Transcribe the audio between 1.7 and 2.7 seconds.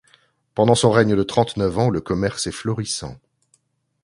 ans, le commerce est